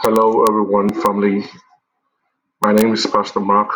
[0.00, 1.44] Hello, everyone, family.
[2.60, 3.70] My name is Pastor Mark,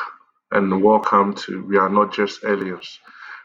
[0.52, 3.00] and welcome to We Are Not Just Aliens.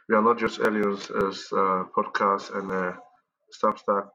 [0.10, 2.98] We Are Not Just Aliens is a podcast and a
[3.64, 4.10] Substack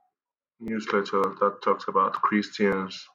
[0.61, 3.07] newsletter that talks about Christians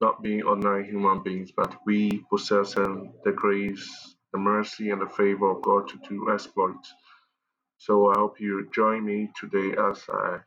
[0.00, 5.50] not being ordinary human beings, but we possessing the grace, the mercy, and the favor
[5.50, 6.92] of God to do exploits.
[7.78, 10.38] So I hope you join me today as I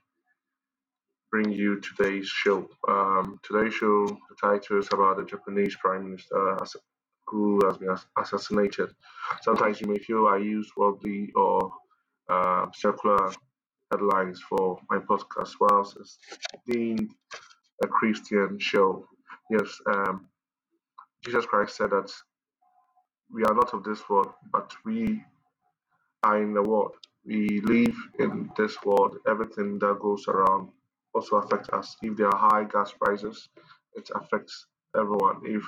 [1.31, 2.69] bring you today's show.
[2.87, 6.57] Um, today's show, the title is about the Japanese Prime Minister
[7.27, 8.89] who has been assassinated.
[9.41, 11.71] Sometimes you may feel I use worldly or
[12.29, 13.31] uh, secular
[13.91, 16.17] headlines for my podcast, whilst it's
[16.67, 17.09] deemed
[17.83, 19.07] a Christian show.
[19.49, 20.27] Yes, um,
[21.23, 22.11] Jesus Christ said that
[23.33, 25.23] we are not of this world, but we
[26.23, 26.95] are in the world.
[27.25, 29.17] We live in this world.
[29.27, 30.69] Everything that goes around
[31.13, 31.95] also affects us.
[32.01, 33.49] If there are high gas prices,
[33.95, 35.41] it affects everyone.
[35.45, 35.63] If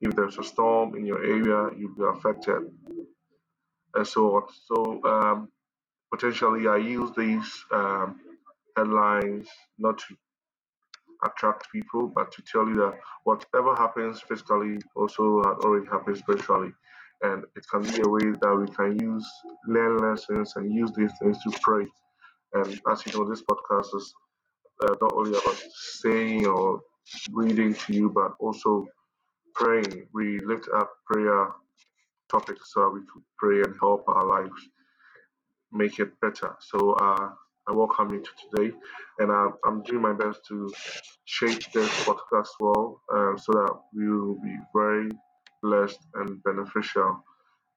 [0.00, 2.62] if there's a storm in your area, you'll be affected,
[3.94, 4.42] and so on.
[4.66, 5.48] So um,
[6.12, 8.20] potentially, I use these um,
[8.76, 9.48] headlines
[9.78, 10.04] not to
[11.24, 16.72] attract people, but to tell you that whatever happens physically also had already happened spiritually.
[17.22, 19.28] And it can be a way that we can use,
[19.68, 21.86] learn lessons, and use these things to pray.
[22.54, 24.14] And as you know, this podcast is
[24.82, 25.58] uh, not only about
[26.02, 26.80] saying or
[27.32, 28.86] reading to you, but also
[29.54, 30.08] praying.
[30.14, 31.48] We lift up prayer
[32.30, 34.62] topics so we could pray and help our lives
[35.72, 36.56] make it better.
[36.60, 37.30] So uh,
[37.68, 38.76] I welcome you to today,
[39.18, 40.72] and I'm, I'm doing my best to
[41.24, 45.10] shape this podcast well uh, so that we will be very
[45.62, 47.24] blessed and beneficial.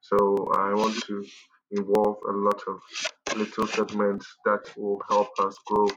[0.00, 1.24] So I want to
[1.72, 2.80] involve a lot of
[3.36, 5.88] little segments that will help us grow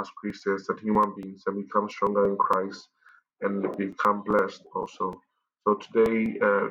[0.00, 2.88] as Christians that human beings and become stronger in Christ
[3.42, 5.20] and become blessed also.
[5.66, 6.68] So today, uh,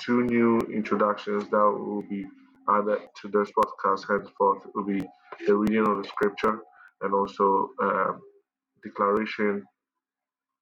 [0.00, 2.26] two new introductions that will be
[2.68, 5.02] added to this podcast henceforth will be
[5.46, 6.60] the reading of the scripture
[7.02, 8.12] and also uh,
[8.84, 9.64] declaration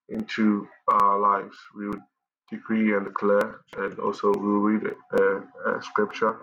[0.09, 1.57] into our lives.
[1.77, 2.03] We will
[2.51, 6.37] decree and declare, and also we will read a scripture,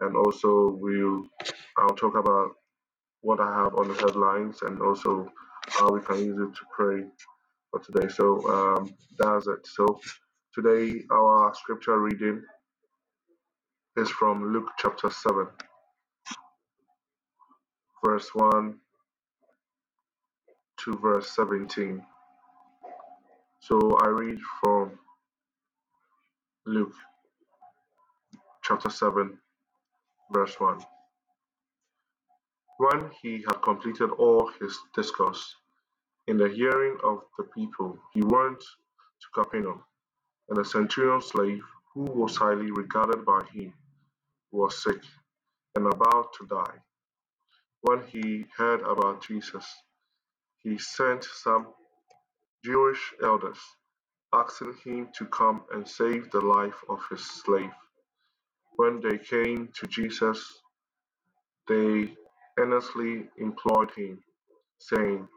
[0.00, 1.24] and also we'll
[1.78, 2.52] I'll talk about
[3.22, 5.32] what I have on the headlines and also
[5.68, 7.04] how we can use it to pray
[7.70, 8.08] for today.
[8.08, 9.66] So um, that's it.
[9.66, 10.00] So
[10.54, 12.42] today our scripture reading
[13.96, 15.46] is from Luke chapter 7,
[18.04, 18.74] verse 1
[20.84, 22.02] to verse 17.
[23.60, 24.92] So I read from
[26.66, 26.94] Luke
[28.64, 29.38] chapter 7,
[30.32, 30.80] verse 1.
[32.78, 35.56] When he had completed all his discourse
[36.28, 39.82] in the hearing of the people, he went to Capernaum,
[40.48, 43.74] and a centurion's slave, who was highly regarded by him,
[44.52, 45.02] was sick
[45.76, 46.78] and about to die.
[47.82, 49.66] When he heard about Jesus,
[50.62, 51.68] he sent some
[52.64, 53.58] Jewish elders,
[54.32, 57.72] asking him to come and save the life of his slave.
[58.76, 60.62] When they came to Jesus,
[61.68, 62.14] they
[62.58, 64.22] earnestly implored him,
[64.80, 65.28] saying,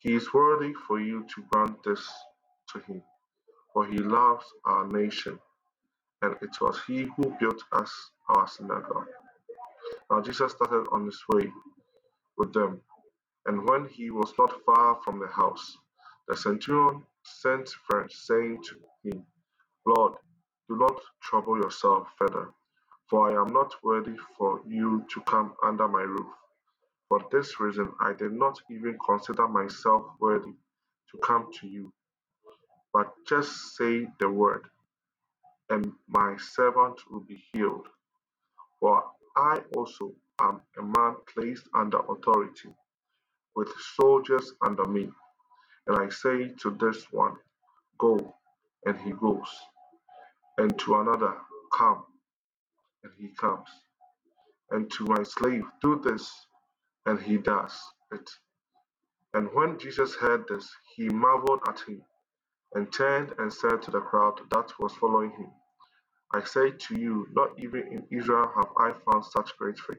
[0.00, 2.06] He is worthy for you to grant this
[2.72, 3.02] to him,
[3.72, 5.38] for he loves our nation,
[6.22, 7.92] and it was he who built us
[8.30, 9.08] our synagogue.
[10.10, 11.52] Now Jesus started on his way
[12.38, 12.80] with them
[13.46, 15.76] And when he was not far from the house,
[16.28, 18.76] the centurion sent friends, saying to
[19.10, 19.26] him,
[19.86, 20.14] Lord,
[20.68, 22.50] do not trouble yourself further,
[23.10, 26.28] for I am not worthy for you to come under my roof.
[27.08, 30.54] For this reason I did not even consider myself worthy
[31.12, 31.92] to come to you.
[32.92, 34.66] But just say the word,
[35.70, 37.88] and my servant will be healed.
[38.80, 39.04] For
[39.36, 42.70] I also am a man placed under authority
[43.56, 45.10] with soldiers under me.
[45.88, 47.36] And I say to this one,
[47.98, 48.36] Go,
[48.86, 49.48] and he goes,
[50.58, 51.34] and to another,
[51.76, 52.04] Come,
[53.04, 53.68] and he comes,
[54.70, 56.30] and to my slave, Do this,
[57.06, 57.78] and he does
[58.12, 58.30] it.
[59.34, 62.02] And when Jesus heard this, he marveled at him,
[62.74, 65.50] and turned and said to the crowd that was following him,
[66.34, 69.98] I say to you, not even in Israel have I found such great faith.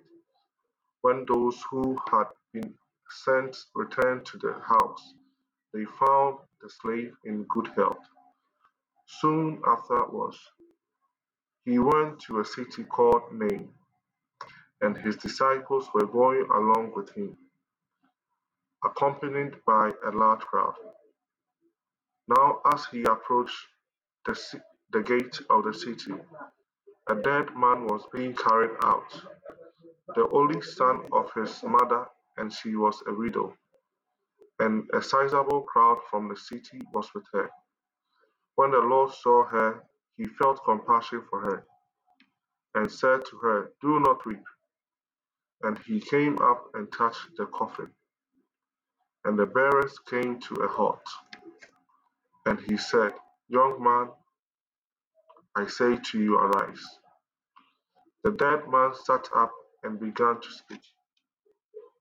[1.01, 2.74] When those who had been
[3.25, 5.13] sent returned to the house,
[5.74, 8.03] they found the slave in good health.
[9.07, 10.39] Soon afterwards,
[11.65, 13.69] he went to a city called Nain,
[14.81, 17.37] and his disciples were going along with him,
[18.85, 20.75] accompanied by a large crowd.
[22.27, 23.57] Now, as he approached
[24.25, 24.39] the,
[24.91, 26.13] the gate of the city,
[27.09, 29.11] a dead man was being carried out,
[30.15, 32.07] the only son of his mother,
[32.37, 33.53] and she was a widow,
[34.59, 37.49] and a sizable crowd from the city was with her.
[38.55, 39.83] When the Lord saw her,
[40.21, 41.68] he felt compassion for her,
[42.75, 44.44] and said to her, Do not weep.
[45.63, 47.89] And he came up and touched the coffin.
[49.25, 51.01] And the bearers came to a halt.
[52.45, 53.13] And he said,
[53.50, 54.09] Young man,
[55.57, 56.83] I say to you, arise.
[58.24, 59.51] The dead man sat up
[59.83, 60.81] and began to speak.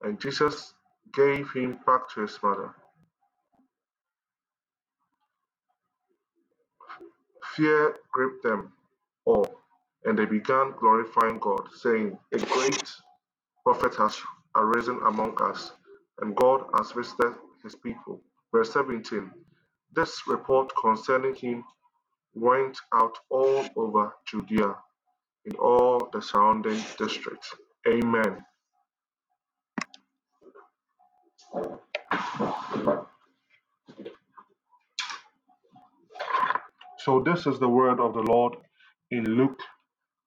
[0.03, 0.75] And Jesus
[1.15, 2.75] gave him back to his mother.
[7.57, 8.73] Fear gripped them
[9.27, 9.61] all,
[10.05, 12.91] and they began glorifying God, saying, A great
[13.65, 14.19] prophet has
[14.57, 15.73] arisen among us,
[16.21, 18.21] and God has visited his people.
[18.53, 19.31] Verse 17
[19.95, 21.65] This report concerning him
[22.35, 24.77] went out all over Judea
[25.47, 27.55] in all the surrounding districts.
[27.89, 28.45] Amen.
[37.05, 38.55] So, this is the word of the Lord
[39.11, 39.61] in Luke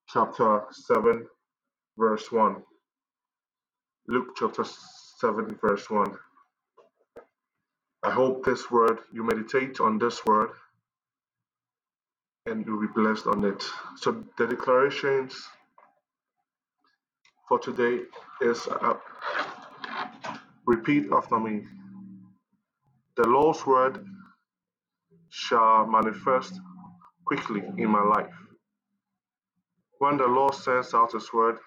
[0.08, 1.26] chapter 7,
[1.98, 2.56] verse 1.
[4.08, 4.64] Luke chapter
[5.20, 6.16] 7, verse 1.
[8.04, 10.50] I hope this word, you meditate on this word
[12.46, 13.64] and you'll be blessed on it.
[13.96, 15.34] So, the declarations
[17.48, 18.00] for today
[18.42, 18.94] is uh,
[20.66, 21.64] repeat after me.
[23.16, 24.06] The Lord's word
[25.34, 26.60] shall manifest
[27.26, 28.34] quickly in my life.
[29.98, 31.58] When the Lord sends out His word,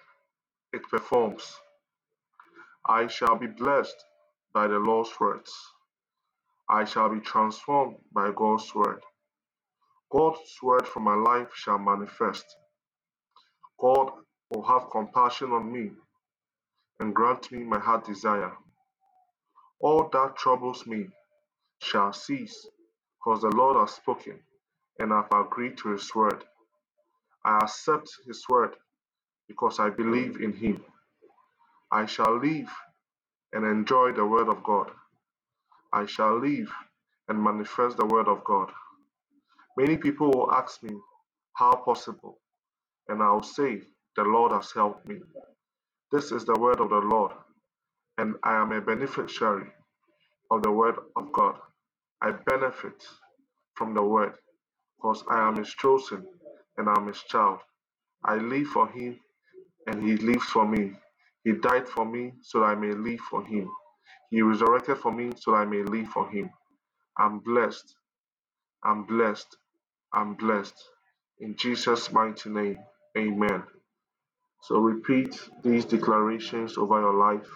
[0.74, 1.44] it performs.
[2.88, 3.96] I shall be blessed
[4.54, 5.52] by the Lord's words.
[6.70, 9.02] I shall be transformed by God's word.
[10.12, 12.46] God's word for my life shall manifest.
[13.80, 14.12] God
[14.52, 15.92] will have compassion on me
[17.00, 18.54] and grant me my heart desire.
[19.82, 21.08] All that troubles me
[21.82, 22.68] shall cease,
[23.28, 24.40] because the Lord has spoken,
[25.00, 26.46] and I've agreed to his word.
[27.46, 28.76] I accept his word
[29.48, 30.84] because I believe in him.
[31.92, 32.70] I shall live
[33.54, 34.92] and enjoy the word of God.
[35.94, 36.72] I shall live
[37.30, 38.72] and manifest the word of God.
[39.78, 40.96] Many people will ask me,
[41.56, 42.40] How possible?
[43.10, 43.82] And I'll say,
[44.18, 45.18] The Lord has helped me.
[46.12, 47.34] This is the word of the Lord,
[48.18, 49.70] and I am a beneficiary
[50.52, 51.56] of the word of God.
[52.22, 53.04] I benefit
[53.76, 54.34] from the word
[54.98, 56.26] because I am his chosen
[56.78, 57.60] and I'm his child.
[58.26, 59.20] I live for him
[59.88, 60.94] and he lives for me.
[61.44, 63.70] He died for me so that I may live for him.
[64.32, 66.50] He resurrected for me so that I may live for him.
[67.20, 67.96] I'm blessed.
[68.84, 69.58] I'm blessed.
[70.14, 70.76] I'm blessed.
[71.40, 72.78] In Jesus' mighty name,
[73.18, 73.64] amen.
[74.64, 77.50] So repeat these declarations over your life.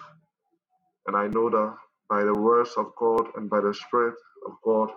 [1.06, 1.74] And I know that
[2.10, 4.16] by the words of God and by the Spirit
[4.46, 4.90] of God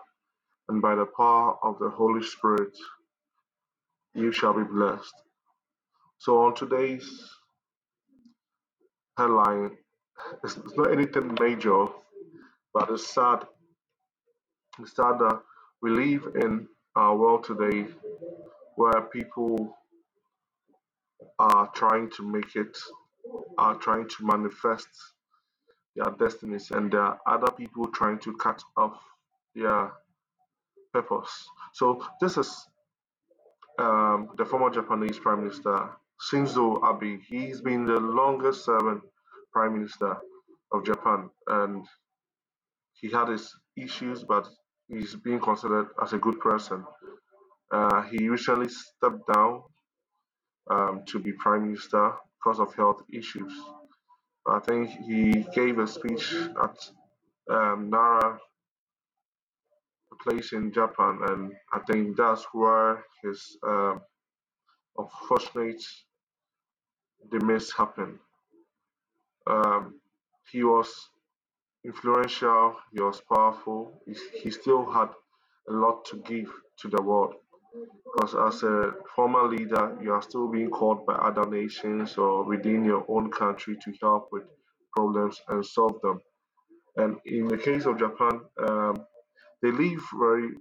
[0.69, 2.75] and by the power of the Holy Spirit,
[4.13, 5.13] you shall be blessed.
[6.18, 7.30] So on today's
[9.18, 9.71] headline,
[10.44, 11.86] it's, not anything major,
[12.74, 13.45] but it's sad.
[14.80, 15.42] It's sad that
[15.81, 17.87] we live in our world today
[18.75, 19.78] where people
[21.40, 22.78] are trying to make it,
[23.57, 24.87] are trying to manifest
[25.95, 28.97] their destinies, and there are other people trying to cut off
[29.56, 29.92] their
[30.94, 31.31] purpose.
[31.74, 32.68] So this is
[33.80, 35.90] um, the former Japanese Prime Minister
[36.31, 37.19] Shinzo Abe.
[37.28, 39.02] He's been the longest serving
[39.54, 40.18] Prime Minister
[40.71, 41.85] of Japan, and
[42.94, 44.47] he had his issues, but
[44.88, 46.85] he's being considered as a good person.
[47.71, 49.62] Uh, he recently stepped down
[50.71, 53.54] um, to be Prime Minister because of health issues.
[54.47, 56.33] I think he gave a speech
[56.64, 56.78] at
[57.50, 58.40] um, Nara
[60.24, 63.95] place in Japan, and I think that's where his uh,
[64.98, 65.84] unfortunate
[67.31, 68.19] demise happened.
[69.48, 70.00] Um,
[70.52, 70.90] he was
[71.84, 75.10] influential, he was powerful, he, he still had
[75.69, 77.36] a lot to give to the world.
[78.06, 82.86] Because as a former leader, you are still being called by other nations or within
[82.86, 84.44] your own country to help with
[84.95, 86.22] problems and solve them.
[86.98, 89.06] And in the case of Japan, um,
[89.66, 90.52] they live very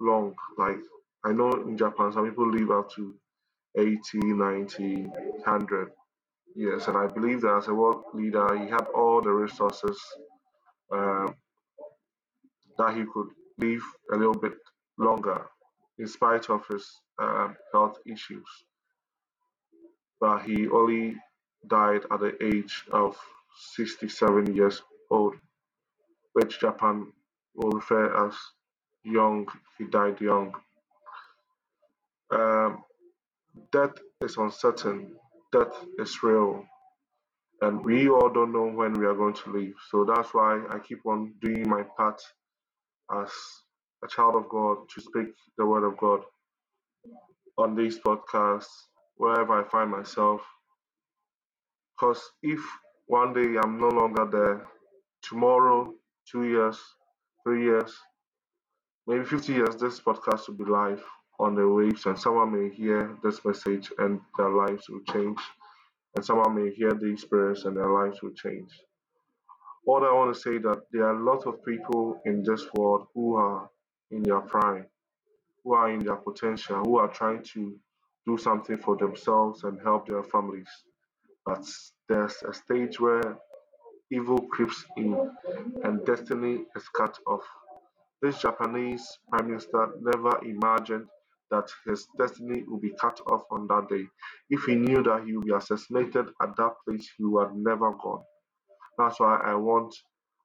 [0.00, 0.34] long.
[0.58, 0.78] Like
[1.24, 3.14] I know in Japan, some people live up to
[3.78, 5.90] 80, 90, 100
[6.56, 6.88] years.
[6.88, 10.00] And I believe that as a world leader, he had all the resources
[10.92, 11.36] um,
[12.76, 13.28] that he could
[13.58, 14.54] live a little bit
[14.98, 15.46] longer
[15.98, 16.90] in spite of his
[17.22, 18.48] um, health issues.
[20.20, 21.14] But he only
[21.68, 23.16] died at the age of
[23.74, 25.34] 67 years old,
[26.32, 27.12] which Japan
[27.54, 28.34] will refer as
[29.04, 29.46] young.
[29.78, 30.54] He died young.
[32.30, 32.84] Um,
[33.72, 35.16] death is uncertain.
[35.52, 36.64] Death is real.
[37.62, 39.74] And we all don't know when we are going to leave.
[39.90, 42.22] So that's why I keep on doing my part
[43.14, 43.30] as
[44.04, 45.28] a child of God to speak
[45.58, 46.22] the word of God
[47.58, 48.68] on these podcasts,
[49.16, 50.42] wherever I find myself.
[51.98, 52.60] Because if
[53.06, 54.66] one day I'm no longer there,
[55.22, 55.94] tomorrow,
[56.30, 56.78] two years,
[57.44, 57.92] three years,
[59.06, 61.02] maybe 50 years, this podcast will be live
[61.38, 65.38] on the waves, and someone may hear this message and their lives will change.
[66.14, 68.70] And someone may hear the experience and their lives will change.
[69.84, 73.06] What I want to say that there are a lot of people in this world
[73.14, 73.70] who are
[74.10, 74.86] in their prime,
[75.64, 77.78] who are in their potential, who are trying to
[78.26, 80.68] do something for themselves and help their families.
[81.46, 81.64] But
[82.08, 83.38] there's a stage where
[84.12, 85.14] evil creeps in
[85.84, 87.42] and destiny is cut off.
[88.22, 91.06] This Japanese prime minister never imagined
[91.50, 94.06] that his destiny would be cut off on that day.
[94.50, 97.92] If he knew that he would be assassinated at that place, he would have never
[97.92, 98.22] gone.
[98.98, 99.94] That's why I want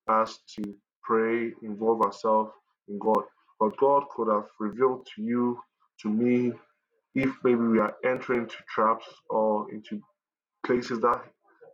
[0.09, 2.51] us to pray, involve ourselves
[2.89, 3.23] in God.
[3.59, 5.59] But God could have revealed to you,
[6.01, 6.53] to me,
[7.15, 10.01] if maybe we are entering into traps or into
[10.65, 11.23] places that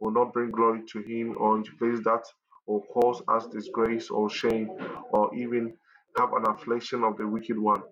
[0.01, 2.24] will not bring glory to Him or into places that
[2.67, 4.70] will cause us disgrace or shame
[5.12, 5.75] or even
[6.20, 7.84] have an affliction of the wicked one.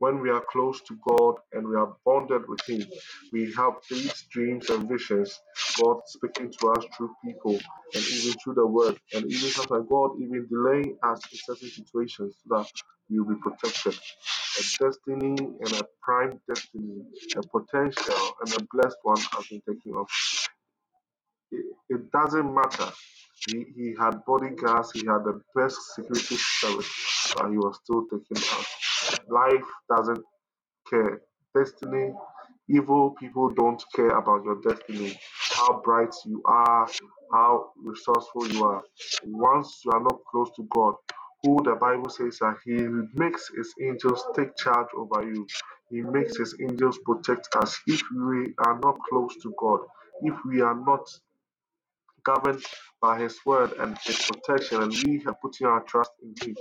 [0.00, 2.86] When we are close to God and we are bonded with Him,
[3.32, 5.40] we have these dreams and visions,
[5.82, 7.54] God speaking to us through people
[7.94, 12.36] and even through the word, and even sometimes God even delaying us in certain situations
[12.44, 12.70] so that
[13.10, 13.98] we will be protected.
[14.58, 17.02] A destiny and a prime destiny,
[17.36, 20.10] a potential and a blessed one has been taken off
[21.52, 22.90] it, it doesn't matter.
[23.48, 26.90] He, he had bodyguards, he had the best security service,
[27.36, 28.66] but he was still taken out.
[29.28, 30.20] Life doesn't
[30.90, 31.22] care.
[31.56, 32.12] Destiny,
[32.68, 35.18] evil people don't care about your destiny,
[35.52, 36.88] how bright you are,
[37.32, 38.82] how resourceful you are.
[39.26, 40.94] Once you are not close to God,
[41.44, 42.74] who the Bible says that He
[43.14, 45.46] makes His angels take charge over you.
[45.90, 47.78] He makes His angels protect us.
[47.86, 49.80] If we are not close to God,
[50.22, 51.06] if we are not
[52.30, 52.64] governed
[53.02, 56.56] by His word and His protection, and we have put our trust in Him.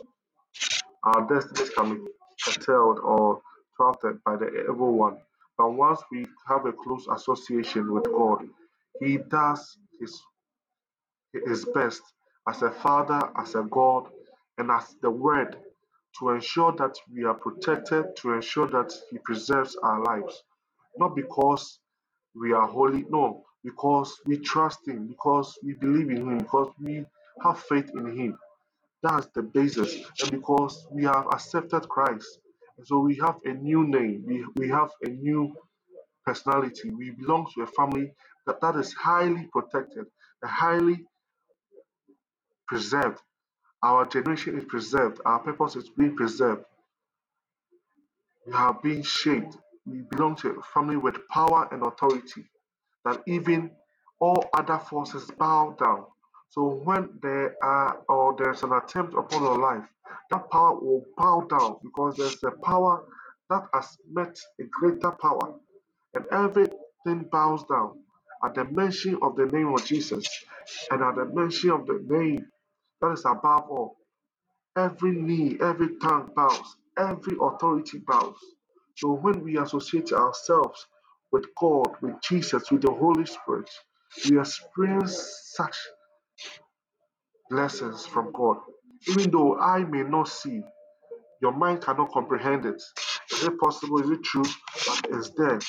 [1.03, 2.11] Our destinies can be
[2.45, 3.41] curtailed or
[3.77, 5.17] thwarted by the evil one.
[5.57, 8.47] But once we have a close association with God,
[9.01, 10.21] He does His,
[11.47, 12.03] his best
[12.49, 14.09] as a Father, as a God,
[14.59, 15.57] and as the Word
[16.19, 20.43] to ensure that we are protected, to ensure that He preserves our lives.
[20.97, 21.79] Not because
[22.35, 23.05] we are holy.
[23.09, 27.05] No, because we trust Him, because we believe in Him, because we
[27.43, 28.39] have faith in Him.
[29.03, 29.95] That's the basis.
[30.23, 32.39] And because we have accepted Christ.
[32.85, 35.53] So we have a new name, we, we have a new
[36.25, 36.91] personality.
[36.91, 38.11] We belong to a family
[38.47, 40.05] that, that is highly protected,
[40.43, 41.05] highly
[42.67, 43.19] preserved.
[43.83, 46.65] Our generation is preserved, our purpose is being preserved.
[48.47, 49.57] We are being shaped.
[49.85, 52.45] We belong to a family with power and authority.
[53.07, 53.71] That even
[54.21, 56.05] all other forces bow down.
[56.49, 59.85] So when there are or there's an attempt upon your life,
[60.31, 63.05] that power will bow down because there's a power
[63.51, 65.55] that has met a greater power,
[66.15, 67.99] and everything bows down
[68.45, 70.27] at the mention of the name of Jesus
[70.91, 72.45] and at the mention of the name
[73.01, 73.97] that is above all.
[74.77, 78.37] Every knee, every tongue bows, every authority bows.
[78.97, 80.87] So when we associate ourselves
[81.31, 83.69] with God, with Jesus, with the Holy Spirit,
[84.29, 85.77] we experience such
[87.49, 88.57] blessings from God.
[89.09, 90.61] Even though I may not see,
[91.41, 92.81] your mind cannot comprehend it.
[93.33, 94.01] Is it possible?
[94.03, 94.45] Is it true?
[94.87, 95.59] But it's there.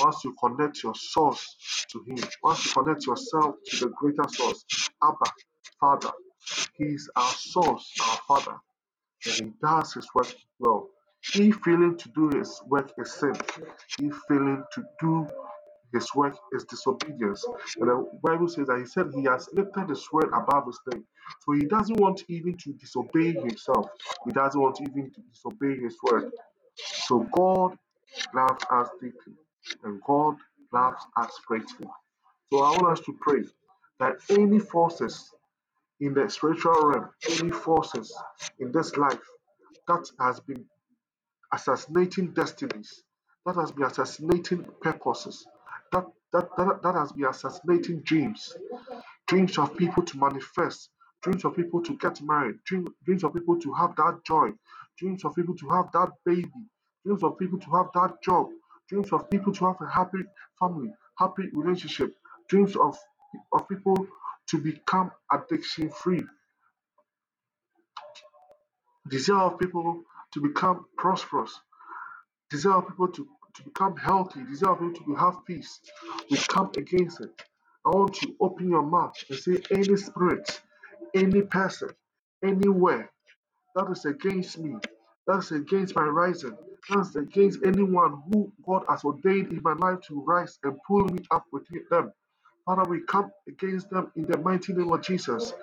[0.00, 1.56] Once you connect your source
[1.92, 4.64] to Him, once you connect yourself to the greater source,
[5.02, 5.32] Abba,
[5.80, 6.12] Father,
[6.78, 8.56] He is our source, our Father
[9.26, 10.28] and he does his work
[10.60, 10.88] well.
[11.22, 13.34] He failing to do his work is sin.
[13.98, 15.28] He failing to do
[15.92, 17.44] his work is disobedience.
[17.78, 21.04] And the Bible says that he said he has lifted his word above his name.
[21.46, 23.88] So he doesn't want even to disobey himself.
[24.26, 26.32] He doesn't want even to disobey his word.
[26.76, 27.78] So God
[28.34, 29.34] loves us deeply.
[29.84, 30.36] And God
[30.72, 31.88] loves us greatly.
[32.52, 33.42] So I want us to pray
[34.00, 35.30] that any forces
[36.00, 37.10] in the spiritual realm,
[37.40, 38.14] any forces
[38.60, 39.20] in this life
[39.88, 40.64] that has been
[41.52, 43.04] assassinating destinies,
[43.46, 45.46] that has been assassinating purposes,
[45.92, 48.54] that, that, that, that has been assassinating dreams,
[49.28, 50.90] dreams of people to manifest,
[51.22, 54.50] dreams of people to get married, dream, dreams of people to have that joy,
[54.98, 56.50] dreams of people to have that baby,
[57.04, 58.48] dreams of people to have that job,
[58.88, 60.20] dreams of people to have a happy
[60.60, 62.14] family, happy relationship,
[62.48, 62.96] dreams of,
[63.52, 63.96] of people
[64.48, 66.22] to become addiction free,
[69.08, 70.02] desire of people
[70.34, 71.58] to become prosperous,
[72.50, 75.80] desire people to, to become healthy, desire people to have peace,
[76.30, 77.30] we come against it.
[77.86, 80.60] I want you to open your mouth and say, any spirit,
[81.14, 81.90] any person,
[82.44, 83.10] anywhere
[83.76, 84.76] that is against me,
[85.28, 86.56] that is against my rising,
[86.90, 91.04] that is against anyone who God has ordained in my life to rise and pull
[91.06, 92.12] me up with them.
[92.66, 95.54] Father, we come against them in the mighty name of Jesus.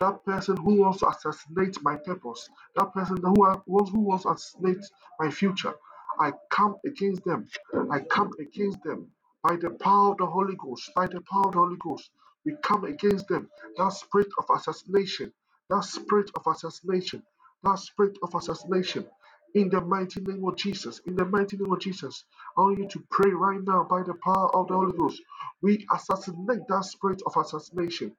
[0.00, 4.30] That person who wants to assassinate my purpose, that person who wants who wants to
[4.30, 4.84] assassinate
[5.20, 5.74] my future,
[6.20, 7.48] I come against them.
[7.90, 9.08] I come against them
[9.42, 10.92] by the power of the Holy Ghost.
[10.96, 12.10] By the power of the Holy Ghost,
[12.46, 13.48] we come against them.
[13.78, 15.32] That spirit of assassination,
[15.70, 17.22] that spirit of assassination,
[17.64, 19.06] that spirit of assassination.
[19.54, 22.24] In the mighty name of Jesus, in the mighty name of Jesus,
[22.56, 25.22] I want you to pray right now by the power of the Holy Ghost.
[25.62, 28.12] We assassinate that spirit of assassination.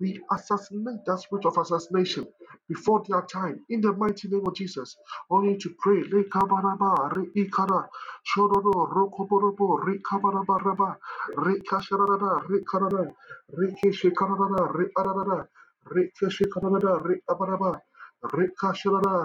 [0.00, 2.26] We assassinate that spirit of assassination
[2.68, 3.64] before their time.
[3.70, 4.96] In the mighty name of Jesus,
[5.30, 6.02] I want you to pray.
[6.02, 6.24] Re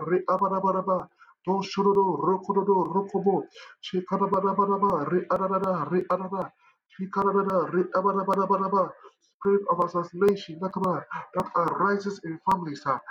[0.08, 1.10] re abarabaraba.
[1.46, 3.44] Do shododo, rokododo, rokobo,
[3.84, 6.52] shekarabaraba, re arada, re arada,
[6.94, 8.92] shikarada, re abarabaraba.
[9.40, 11.02] Spirit of assassination uh,
[11.36, 13.02] that arises in families that,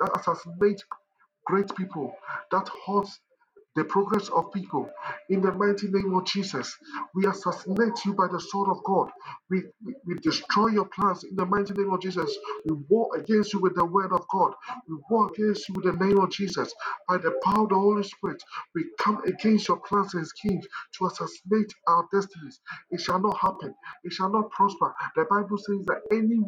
[0.00, 0.84] that assassinates
[1.46, 2.14] great people,
[2.52, 3.20] that halts
[3.76, 4.90] the progress of people.
[5.30, 6.76] In the mighty name of Jesus,
[7.14, 9.10] we assassinate you by the sword of God.
[9.50, 12.36] We, we, destroy your plans in the mighty name of Jesus.
[12.66, 14.54] We war against you with the word of God.
[14.88, 16.74] We war against you with the name of Jesus.
[17.08, 18.42] By the power of the Holy Spirit,
[18.74, 20.66] we come against your plans and schemes
[20.98, 22.60] to assassinate our destinies.
[22.90, 23.74] It shall not happen.
[24.04, 24.94] It shall not prosper.
[25.16, 26.40] The Bible says that any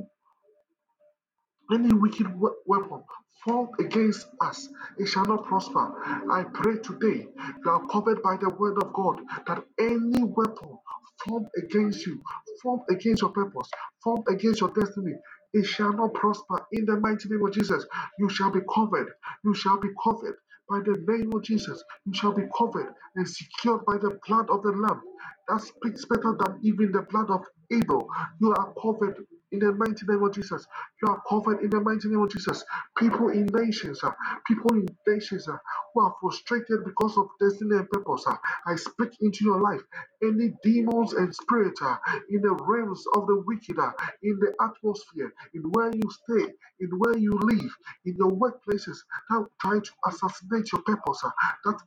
[1.72, 3.02] any wicked we- weapon
[3.44, 5.92] formed against us, it shall not prosper.
[6.32, 7.26] I pray today,
[7.64, 10.78] you are covered by the word of God, that any weapon
[11.26, 12.22] formed against you,
[12.62, 13.70] formed against your purpose,
[14.02, 15.14] formed against your destiny,
[15.54, 16.66] it shall not prosper.
[16.72, 17.86] In the mighty name of Jesus,
[18.18, 19.12] you shall be covered.
[19.44, 20.36] You shall be covered
[20.68, 21.82] by the name of Jesus.
[22.06, 25.02] You shall be covered and secured by the blood of the Lamb.
[25.48, 28.08] That speaks better than even the blood of Abel.
[28.40, 29.18] You are covered
[29.52, 30.66] in the mighty name of Jesus.
[31.02, 32.64] You are covered in the mighty name of Jesus.
[32.98, 34.12] People in nations, uh,
[34.46, 35.56] people in nations uh,
[35.94, 38.24] who are frustrated because of destiny and purpose.
[38.28, 38.36] uh,
[38.66, 39.82] I speak into your life.
[40.22, 41.96] Any demons and spirits uh,
[42.30, 46.90] in the realms of the wicked, uh, in the atmosphere, in where you stay, in
[46.98, 47.70] where you live,
[48.06, 48.98] in your workplaces,
[49.30, 51.30] that try to assassinate your purpose, uh,
[51.64, 51.80] that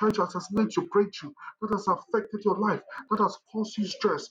[0.00, 1.32] tried to assassinate your breakthrough,
[1.62, 4.28] that has affected your life, that has caused you stress.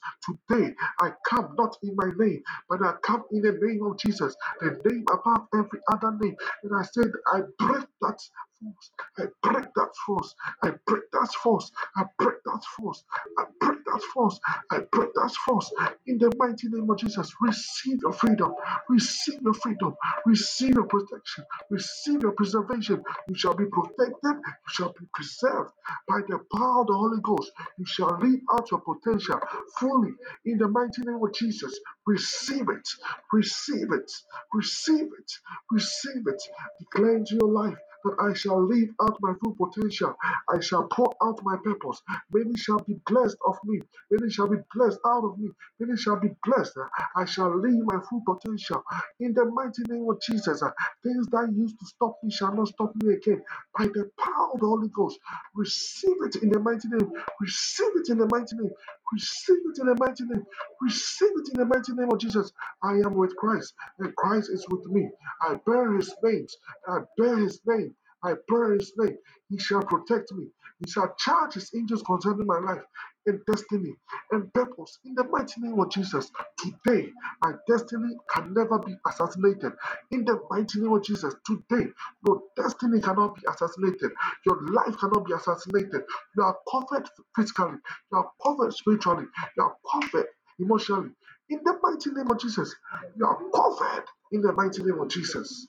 [0.50, 4.36] Today, I come not in my name, but I come in the name of Jesus,
[4.62, 6.38] the name above every other name.
[6.64, 8.20] And I said, I break that
[8.62, 8.92] force.
[9.20, 10.36] I break that force.
[10.64, 11.72] I break that force.
[11.98, 13.04] I break that force.
[13.38, 14.40] I break that force.
[14.72, 15.72] I break that force.
[16.08, 18.54] In the mighty name of Jesus, receive your freedom.
[18.90, 19.96] Receive your freedom.
[20.26, 21.46] Receive your protection.
[21.72, 23.04] Receive your preservation.
[23.30, 24.16] You shall be protected.
[24.24, 25.72] You shall be preserved
[26.08, 27.52] by the power of the Holy Ghost.
[27.78, 29.40] You shall live out your potential
[29.80, 30.12] fully.
[30.46, 32.88] In the mighty name of Jesus, receive it.
[33.34, 34.12] Receive it.
[34.54, 35.32] Receive it.
[35.72, 36.42] Receive it.
[36.80, 40.16] Declare into your life that I shall live out my full potential.
[40.50, 42.02] I shall pour out my purpose.
[42.34, 43.82] Many shall be blessed of me.
[44.12, 45.50] Many shall be blessed out of me.
[45.80, 46.78] Many shall be blessed.
[47.16, 48.84] I shall live my full potential.
[49.20, 50.62] In the mighty name of Jesus,
[51.04, 53.42] things that used to stop me shall not stop me again.
[53.78, 55.20] By the power of the Holy Ghost,
[55.56, 57.12] receive it in the mighty name.
[57.42, 58.72] Receive it in the mighty name.
[59.14, 60.46] Receive it in the mighty name.
[60.82, 62.52] Receive it in the mighty name of Jesus.
[62.84, 65.10] I am with Christ, and Christ is with me.
[65.44, 66.56] I bear his names.
[66.88, 67.96] I bear his name.
[68.24, 69.18] I bear his name.
[69.50, 70.48] He shall protect me.
[70.86, 72.84] He shall charge his angels concerning my life
[73.30, 73.94] and destiny
[74.32, 75.00] and purpose.
[75.06, 77.10] In the mighty name of Jesus, today
[77.44, 79.74] my destiny can never be assassinated.
[80.12, 81.88] In the mighty name of Jesus, today
[82.28, 84.12] your destiny cannot be assassinated.
[84.48, 86.04] Your life cannot be assassinated.
[86.38, 87.78] You are covered physically.
[88.12, 89.26] You are covered spiritually.
[89.58, 90.28] You are covered
[90.60, 91.12] emotionally.
[91.50, 92.76] In the mighty name of Jesus,
[93.18, 95.68] you are covered in the mighty name of Jesus.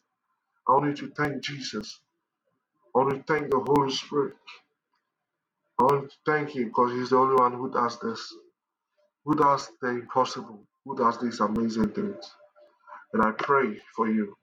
[0.68, 2.00] I want you to thank Jesus.
[2.94, 4.34] I want to thank the Holy Spirit.
[5.80, 8.34] Want to thank Him because He's the only one who does this,
[9.24, 12.30] who does the impossible, who does these amazing things.
[13.14, 14.36] And I pray for you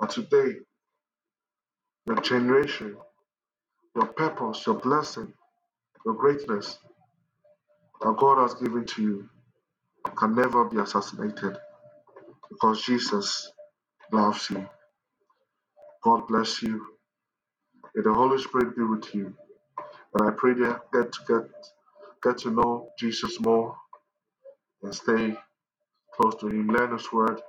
[0.00, 0.56] that today,
[2.06, 2.96] your generation,
[3.96, 5.32] your purpose, your blessing,
[6.06, 6.78] your greatness
[8.02, 9.30] that God has given to you
[10.18, 11.56] can never be assassinated
[12.50, 13.50] because Jesus
[14.12, 14.68] loves you.
[16.04, 16.86] God bless you.
[17.94, 19.34] May the Holy Spirit be with you.
[20.14, 21.50] And I pray that get to get
[22.22, 23.76] get to know Jesus more
[24.82, 25.36] and stay
[26.14, 26.68] close to Him.
[26.68, 27.40] Learn His Word.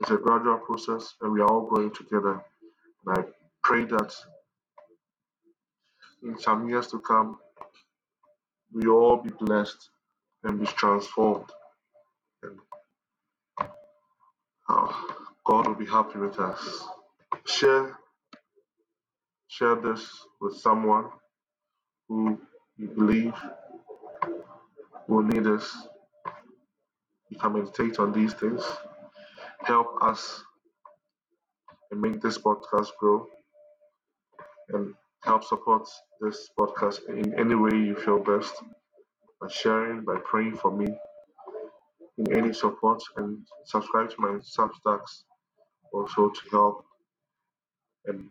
[0.00, 2.42] It's a gradual process, and we are all going together.
[3.06, 3.24] And I
[3.64, 4.14] pray that
[6.24, 7.38] in some years to come,
[8.72, 9.90] we all be blessed
[10.44, 11.50] and be transformed.
[12.42, 12.58] And
[14.68, 14.92] uh,
[15.46, 16.84] God will be happy with us.
[17.46, 17.98] Share
[19.48, 20.08] share this
[20.40, 21.06] with someone
[22.08, 22.40] who
[22.76, 23.34] you believe
[25.06, 25.88] will need us.
[27.30, 28.62] You can meditate on these things.
[29.64, 30.42] Help us
[31.90, 33.26] and make this podcast grow
[34.70, 35.88] and help support
[36.20, 38.54] this podcast in any way you feel best
[39.40, 40.86] by sharing, by praying for me
[42.18, 45.22] in any support, and subscribe to my Substacks
[45.92, 46.84] also to help
[48.06, 48.28] and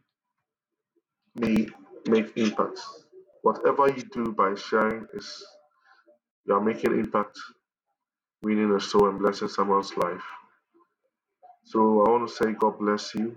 [1.36, 1.68] me
[2.08, 2.80] make impact.
[3.48, 5.46] Whatever you do by sharing is
[6.46, 7.40] you are making impact,
[8.44, 10.24] winning a soul and blessing someone's life.
[11.66, 13.36] So I want to say God bless you.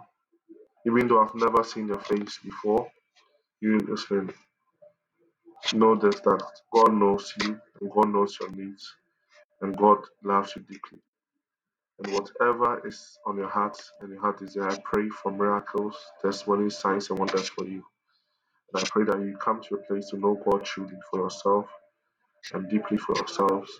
[0.86, 2.90] Even though I've never seen your face before,
[3.60, 4.32] you listening,
[5.74, 6.42] know this that
[6.74, 8.94] God knows you and God knows your needs
[9.62, 11.00] and God loves you deeply.
[12.04, 16.78] And whatever is on your heart and your heart desire, I pray for miracles, testimonies,
[16.78, 17.84] signs, and wonders for you.
[18.74, 21.66] And I pray that you come to a place to know God truly for yourself
[22.52, 23.70] and deeply for yourselves,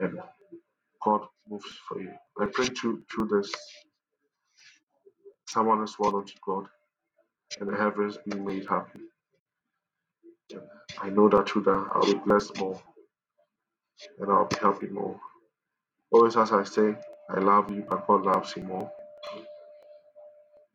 [0.00, 0.18] and
[1.04, 2.12] God moves for you.
[2.40, 3.52] I pray through, through this,
[5.48, 6.66] someone is won unto God,
[7.60, 9.00] and the heavens be made happy.
[11.00, 12.80] I know that through that I'll be blessed more,
[14.20, 15.20] and I'll be happy more.
[16.12, 16.96] Always, as I say,
[17.30, 18.90] I love you, but God loves you more,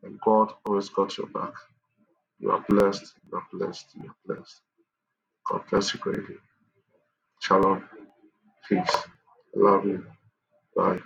[0.04, 1.54] and God always got your back.
[2.40, 4.60] You are blessed, you are blessed, you are blessed.
[5.50, 6.36] God bless you greatly.
[7.42, 7.84] Shalom.
[8.68, 8.90] Peace.
[8.96, 9.06] I
[9.56, 10.06] love you.
[10.76, 11.00] Bye.